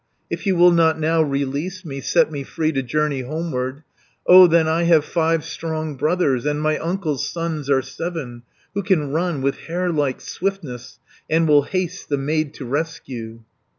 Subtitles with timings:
[0.31, 3.83] "If you will not now release me, Set me free to journey homeward,
[4.25, 8.41] 230 O then I have five strong brothers, And my uncle's sons are seven,
[8.73, 10.97] Who can run with hare like swiftness,
[11.29, 13.43] And will haste the maid to rescue."